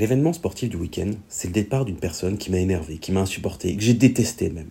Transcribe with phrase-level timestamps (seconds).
[0.00, 3.76] L'événement sportif du week-end, c'est le départ d'une personne qui m'a énervé, qui m'a insupporté,
[3.76, 4.70] que j'ai détesté même,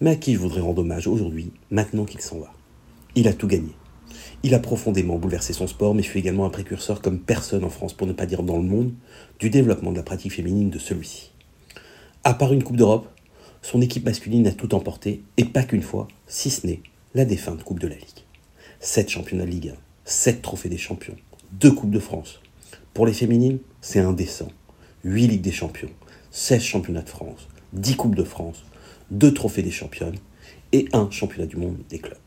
[0.00, 2.52] mais à qui je voudrais rendre hommage aujourd'hui, maintenant qu'il s'en va.
[3.16, 3.72] Il a tout gagné.
[4.44, 7.92] Il a profondément bouleversé son sport, mais fut également un précurseur comme personne en France,
[7.92, 8.92] pour ne pas dire dans le monde,
[9.40, 11.32] du développement de la pratique féminine de celui-ci.
[12.22, 13.08] À part une Coupe d'Europe,
[13.62, 16.82] son équipe masculine a tout emporté, et pas qu'une fois, si ce n'est
[17.16, 18.24] la défunte Coupe de la Ligue.
[18.78, 19.72] Sept championnats de Ligue 1,
[20.04, 21.16] sept trophées des champions,
[21.50, 22.40] deux Coupes de France.
[22.94, 24.52] Pour les féminines, c'est indécent.
[25.04, 25.92] 8 Ligues des Champions,
[26.32, 28.64] 16 Championnats de France, 10 Coupes de France,
[29.12, 30.18] 2 Trophées des Championnes
[30.72, 32.18] et un Championnat du Monde des clubs.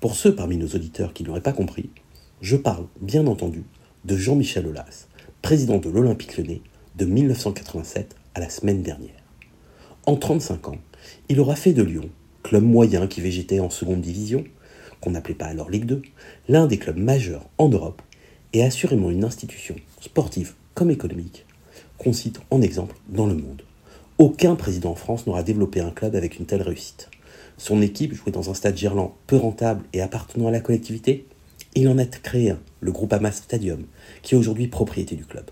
[0.00, 1.90] Pour ceux parmi nos auditeurs qui n'auraient pas compris,
[2.40, 3.62] je parle bien entendu
[4.04, 5.06] de Jean-Michel Aulas,
[5.42, 6.62] président de l'Olympique Lyonnais
[6.96, 9.22] de 1987 à la semaine dernière.
[10.06, 10.78] En 35 ans,
[11.28, 12.10] il aura fait de Lyon,
[12.42, 14.44] club moyen qui végétait en seconde division,
[15.00, 16.02] qu'on n'appelait pas alors Ligue 2,
[16.48, 18.02] l'un des clubs majeurs en Europe
[18.54, 21.46] et assurément une institution sportive comme économique
[22.00, 23.62] qu'on cite en exemple dans le monde.
[24.18, 27.10] Aucun président en France n'aura développé un club avec une telle réussite.
[27.58, 31.26] Son équipe jouait dans un stade gerland peu rentable et appartenant à la collectivité.
[31.74, 33.84] Il en a créé un, le groupe Amas Stadium,
[34.22, 35.50] qui est aujourd'hui propriété du club.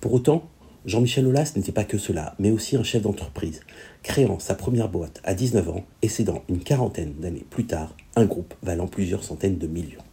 [0.00, 0.50] Pour autant,
[0.84, 3.60] Jean-Michel Aulas n'était pas que cela, mais aussi un chef d'entreprise,
[4.02, 8.26] créant sa première boîte à 19 ans et cédant une quarantaine d'années plus tard un
[8.26, 10.04] groupe valant plusieurs centaines de millions.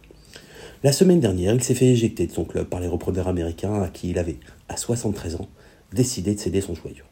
[0.82, 3.88] La semaine dernière, il s'est fait éjecter de son club par les repreneurs américains à
[3.88, 5.48] qui il avait, à 73 ans,
[5.94, 7.04] décidé de céder son joyau.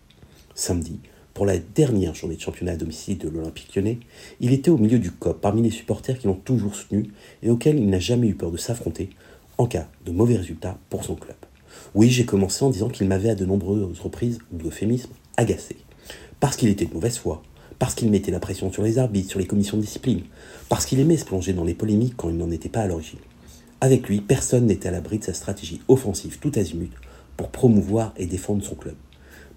[0.54, 0.98] Samedi,
[1.32, 4.00] pour la dernière journée de championnat à domicile de l'Olympique lyonnais,
[4.40, 7.10] il était au milieu du COP parmi les supporters qui l'ont toujours soutenu
[7.42, 9.08] et auxquels il n'a jamais eu peur de s'affronter
[9.56, 11.36] en cas de mauvais résultats pour son club.
[11.94, 15.76] Oui, j'ai commencé en disant qu'il m'avait à de nombreuses reprises, ou d'euphémisme, agacé.
[16.40, 17.42] Parce qu'il était de mauvaise foi,
[17.78, 20.22] parce qu'il mettait la pression sur les arbitres, sur les commissions de discipline,
[20.68, 23.18] parce qu'il aimait se plonger dans les polémiques quand il n'en était pas à l'origine.
[23.80, 26.92] Avec lui, personne n'était à l'abri de sa stratégie offensive tout azimut
[27.36, 28.96] pour promouvoir et défendre son club.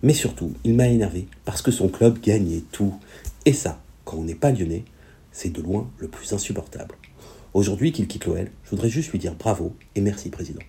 [0.04, 2.94] Mais surtout, il m'a énervé parce que son club gagnait tout.
[3.46, 4.84] Et ça, quand on n'est pas lyonnais,
[5.32, 6.96] c'est de loin le plus insupportable.
[7.54, 10.62] Aujourd'hui qu'il quitte l'OL, je voudrais juste lui dire bravo et merci président.